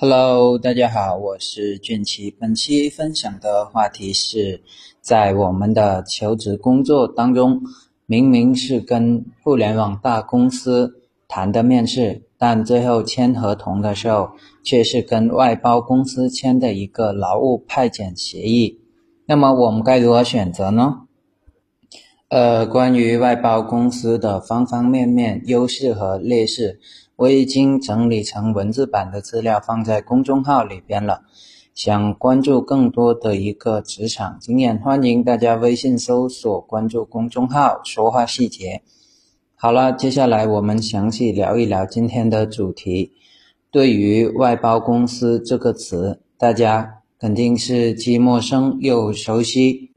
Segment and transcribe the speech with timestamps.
[0.00, 2.30] Hello，大家好，我是俊奇。
[2.30, 4.62] 本期分享的话题是，
[5.00, 7.60] 在我们的求职工作当中，
[8.06, 14.30] 明明是跟互联网大公司谈的面试，但最后签合同的时候，
[14.62, 18.78] 却是跟外包公司签的一个劳务派遣协议。
[19.26, 21.08] 那么我们该如何选择呢？
[22.28, 26.78] 呃，关于外包公司的方方面面优势和劣势，
[27.18, 31.22] 我已经整理成文字版的资料放在公众号里边了。
[31.74, 38.82] 想关注更多的一个职场经验，欢迎大家微信搜索关注公众号“说话细节”。
[39.56, 43.12] 好了，接下来我们详细聊一聊今天的主题。
[43.72, 49.90] 对于“外包公司”这个词，大家肯定是既陌生又熟悉。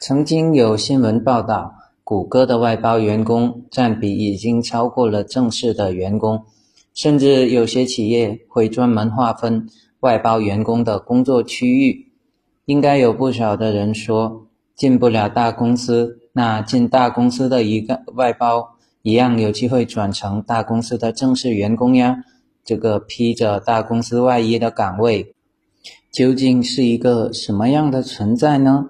[0.00, 1.74] 曾经有新闻报道，
[2.10, 6.42] 谷歌的外包员工占比已经超过了正式的员工，
[6.92, 9.68] 甚至有些企业会专门划分
[10.00, 12.10] 外包员工的工作区域。
[12.64, 18.70] 应该有不少的人说，进不了大公司，那进大公司的一个外包
[19.02, 22.24] 一样有机会转成大公司的正式员工呀。
[22.64, 25.32] 这个披着大公司外衣的岗位，
[26.10, 28.86] 究竟是一个什么样的存在呢？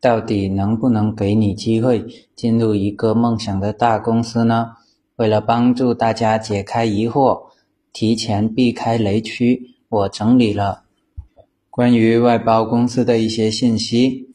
[0.00, 4.76] 到底能不能给你机会进入一个梦想的大公司呢？
[5.16, 7.46] 为了帮助大家解开疑惑，
[7.92, 10.84] 提前避开雷区，我整理了
[11.70, 14.34] 关于外包公司的一些信息。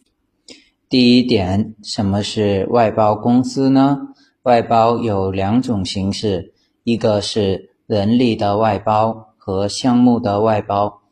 [0.90, 4.10] 第一点，什么是外包公司呢？
[4.42, 6.54] 外包有两种形式，
[6.84, 11.03] 一个是人力的外包和项目的外包。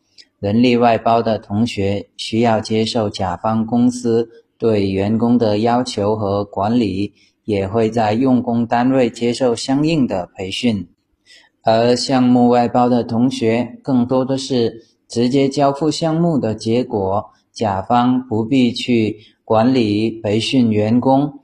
[0.41, 4.29] 人力外包的同学需要接受甲方公司。
[4.57, 7.13] 对员工的要求和管理，
[7.45, 10.87] 也会在用工单位接受相应的培训。
[11.63, 21.39] 而项目外包的同学，更多的是直接交付项目的结果，甲方不必去管理培训员工。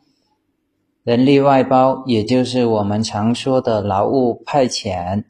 [1.03, 5.23] 人力外包，也就是我们常说的劳务派遣，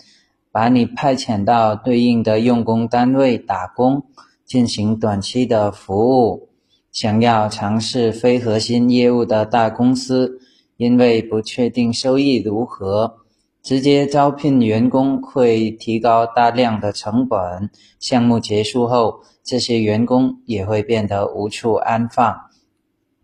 [0.58, 4.06] 把你派遣到对应的用工单位打工，
[4.44, 6.50] 进行短期的服务。
[6.92, 10.40] 想要尝试非核心业务的大公司，
[10.76, 13.18] 因为不确定收益如何，
[13.62, 17.70] 直接招聘员工会提高大量的成本。
[18.00, 22.36] 项目结束后，这些员工也会变得无处安放。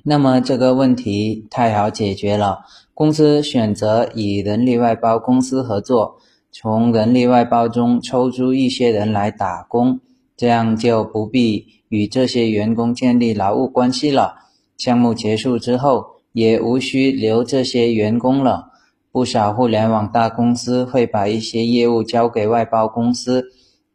[0.04, 2.60] 那么这个问题太好解决了，
[2.94, 6.20] 公司选择与人力外包公司合作，
[6.56, 10.00] 从人力外包中抽出一些人来打工，
[10.38, 11.66] 这样就不必。
[11.90, 14.36] 与这些员工建立劳务关系了，
[14.78, 18.72] 项目结束之后也无需留这些员工了。
[19.12, 23.46] 不少互联网大公司会把一些业务交给外包公司，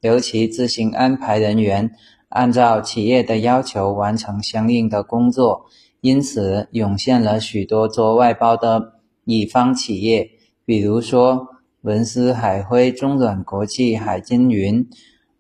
[0.01, 1.93] 由其自行安排人员，
[2.29, 5.67] 按照企业的要求完成相应的工作。
[6.01, 8.95] 因此，涌现了许多做外包的
[9.25, 10.29] 乙方企业，
[10.65, 11.49] 比如说
[11.83, 14.89] 文思海辉、中软国际、海金云、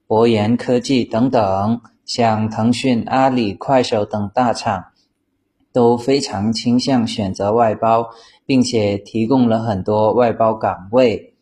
[0.07, 1.81] 博研科技等等。
[2.05, 4.83] 像腾讯、阿里、快手等大厂
[5.75, 8.09] 都非常倾向选择外包，
[8.47, 11.35] 并且提供了很多外包岗位。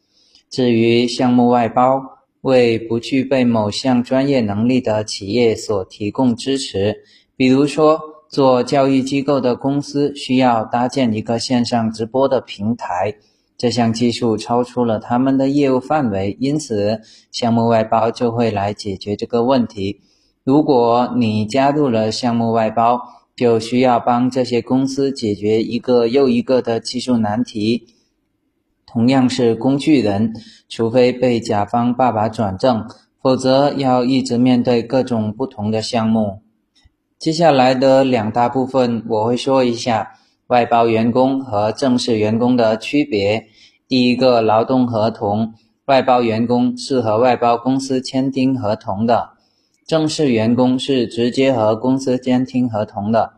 [0.51, 2.03] 至于项目外包，
[2.41, 6.97] 为不具备某项专业能力的企业所提供支持。
[7.37, 13.15] 比如说，做教育机构的公司需要搭建一个线上直播的平台，
[13.57, 17.01] 这项技术超出了他们的业务范围，因此
[17.33, 20.01] 项目外包就会来解决这个问题。
[20.45, 23.01] 如果你加入了项目外包，
[23.35, 27.89] 就需要帮这些公司解决一个又一个的技术难题。
[28.87, 30.33] 同样是工具人，
[30.69, 32.87] 除非被甲方爸爸转正，
[33.21, 36.41] 否则要一直面对各种不同的项目。
[37.19, 40.13] 接下来的两大部分，我会说一下
[40.49, 43.47] 外包员工和正式员工的区别。
[43.89, 45.55] 第一个，劳动合同，
[45.87, 49.31] 外包员工是和外包公司签订合同的。
[49.87, 53.35] 正式员工是直接和公司签订合同的。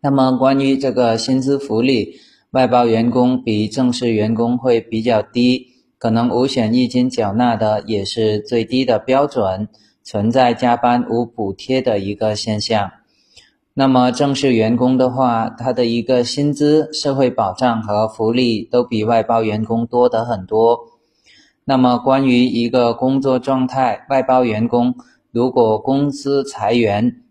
[0.00, 2.16] 那么，关于这个薪资福利，
[2.50, 5.68] 外包员工比正式员工会比较低，
[5.98, 9.68] 可能五险一金缴纳的也是最低的标准，
[10.02, 12.90] 存在加班无补贴的一个现象。
[13.76, 20.78] 那么，正式员工的话，他的一个薪资、社会保障和福利都比外包员工多得很多。
[21.64, 24.94] 那么，关于一个工作状态，外包员工。
[25.32, 27.22] 如果公司裁员，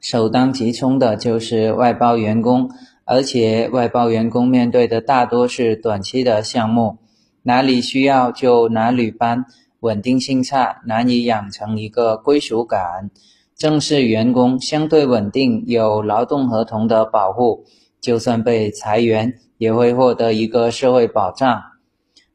[0.00, 2.70] 首当其冲的就是外包员工，
[3.04, 6.96] 而且外包员工面对的大多是短期的项目，
[7.42, 9.44] 哪里需要就哪里搬，
[9.80, 13.10] 稳定性差，难以养成一个归属感。
[13.56, 17.64] 正式员工相对稳定，有劳动合同的保护，
[18.00, 21.62] 就算被裁员也会获得一个社会保障。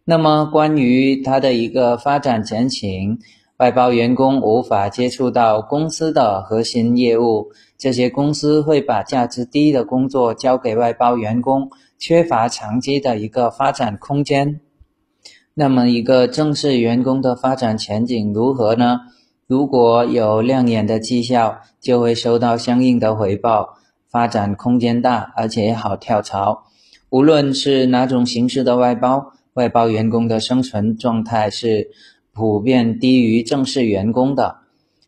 [0.05, 3.19] 那么，关于他的一个发展前景，
[3.57, 11.69] 外包员工无法接触到公司的核心业务，这些公司会把价值低的工作交给外包员工，
[11.99, 14.61] 缺乏长期的一个发展空间。
[15.53, 19.01] 那么，一个正式员工的发展前景如何呢？
[19.49, 26.65] 如果有亮眼的绩效，就会收到相应的回报，发展空间大，而且好跳槽。
[27.09, 31.89] 无论是哪种形式的外包，外包员工的生存状态是
[32.31, 34.57] 普遍低于正式员工的。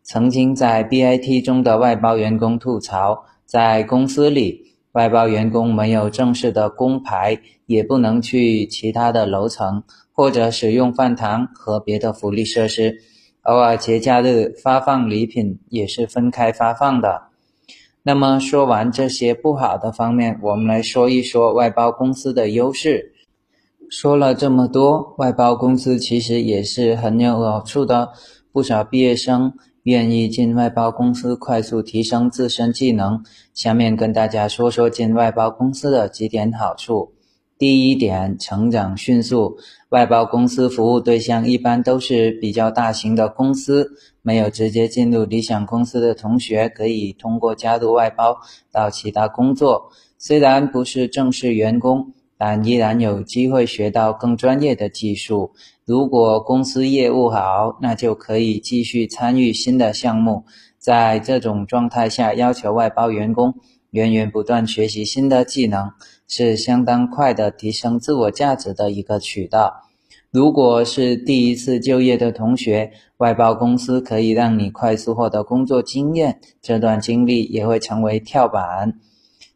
[0.02, 12.98] 曾经在 BIT 中的外包员工吐槽，在公司里，外包员工没有正式的工牌，也不能去其他的楼层，或者使用饭堂和别的福利设施。
[13.44, 17.24] 偶尔节假日发放礼品也是分开发放的。
[18.04, 23.14] 那么说完这些不好的方面，我们来说一说外包公司的优势。
[23.90, 28.10] 说了这么多，外包公司其实也是很有好处的。
[28.52, 29.54] 不少毕业生
[29.84, 33.24] 愿意进外包公司，快速提升自身技能。
[33.54, 37.14] 下面跟大家说说进外包公司的几点好处。
[37.62, 39.56] 第一点，成长迅速。
[39.90, 43.88] 外包公司服务对象一般都是比较大型的公司，
[44.24, 48.36] 没有直接进入理想公司的同学，可以通过加入外包
[48.72, 49.92] 到其他工作。
[50.18, 55.52] 虽然不是正式员工，但依然有机会学到更专业的技术。
[55.86, 60.46] 如果公司业务好，那就可以继续参与新的项目。
[60.80, 63.54] 在这种状态下，要求外包员工。
[63.92, 65.92] 源源不断学习新的技能，
[66.26, 69.84] 是相当快的提升自我价值的一个渠道。
[70.32, 78.94] 如果是第一次就业的同学，外包公司可以让你快速获得工作经验，这段经历也会成为跳板。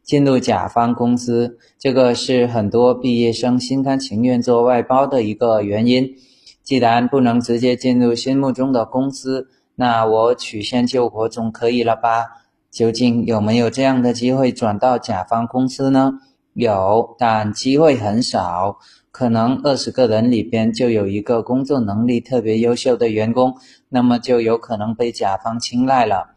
[0.04, 6.14] 进入甲方公司，这个是很多毕业生心甘情愿做外包的一个原因。
[6.62, 12.26] 既然不能直接进入心目中的公司，那我曲线救国总可以了吧？
[12.70, 16.12] 究竟有没有这样的机会转到甲方公司呢？
[16.52, 18.78] 有，但机会很少。
[19.10, 23.54] 可能二十个人里边就有一个工作能力特别优秀的员工，
[23.88, 26.34] 那么就有可能被甲方青睐了。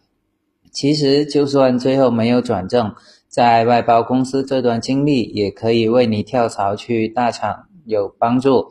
[0.71, 2.93] 其实，就算最后没有转正，
[3.27, 8.67] 在外包公司这段经历也可以为你跳槽去大厂有帮助。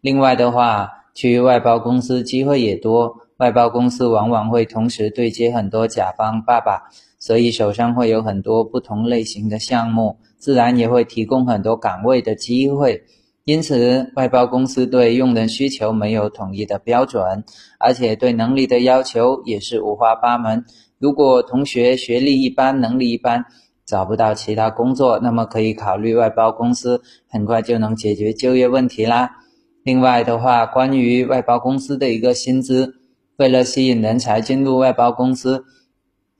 [0.00, 3.25] 另外的话，去外包公司机会也多。
[3.38, 6.88] 外包公司往往会同时对接很多甲方爸爸，
[7.18, 13.02] 所以手上会有很多不同类型的项目，自然也会提供很多岗位的机会。
[13.44, 17.44] 因此，外包公司对用人需求没有统一的标准，
[17.78, 20.64] 而且对能力的要求也是五花八门。
[20.98, 23.44] 如果同学学历一般、能力一般，
[23.84, 29.30] 找不到其他工作，那么可以考虑外包公司，很快就能解决就业问题啦。
[29.84, 32.95] 另外的话，关于外包公司的一个薪资。
[33.36, 35.64] 为了吸引人才进入外包公司，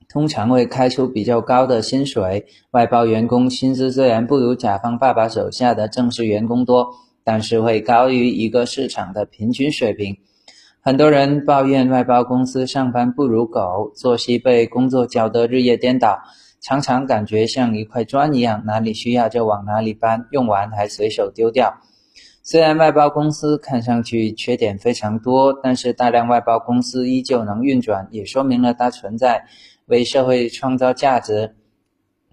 [0.09, 2.47] 通常会开出比较高的薪水。
[2.71, 6.89] 外包员工薪资虽然不如甲方爸爸手下的正式员工多，
[7.23, 10.17] 但是会高于一个市场的平均水平。
[10.81, 16.23] 很多人抱怨外包公司上班不如狗，作息被工作搅得日夜颠倒，
[16.63, 21.81] 常常感觉像一块砖一样，哪里需要就往哪里搬，用完还随手丢掉。
[22.49, 29.45] 虽然外包公司看上去缺点非常多，但是大量外包公司依旧能运转，也说明了它存在，
[29.87, 31.57] 为社会创造价值。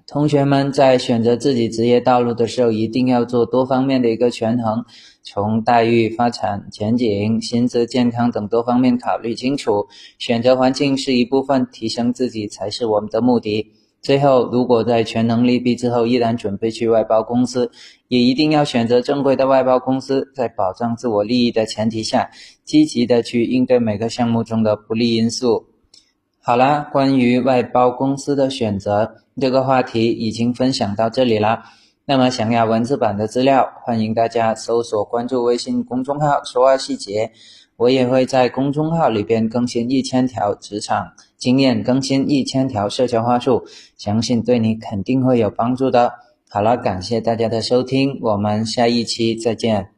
[0.05, 4.85] 同学们在选择自己职业道路的时候，一定要做多方面的一个权衡，
[5.23, 9.87] 从待遇、发展前景、薪资、健康等多方面考虑清楚。
[10.19, 13.71] 选择环境是一部分，提升自己才是我们的目的。
[14.03, 17.71] 最后，如果在全能利弊之后依然准备去外包公司，
[18.09, 22.29] 也一定要选择正规的外包公司，在保障自我利益的前提下，
[22.65, 25.67] 积极的去应对每个项目中的不利因素。
[26.41, 31.63] 好啦，关于外包公司的选择这个话题已经分享到这里啦。
[32.05, 37.31] 那么，想要文字版的资料，欢迎大家搜索关注微信公众号“说话细节”。
[37.77, 43.65] 我也会在公众号里边更新一千条职场经验，更新一千条社交话术，
[43.97, 46.13] 相信对你肯定会有帮助的。
[46.49, 49.92] 好了，感谢大家的收听，我们下一期再见。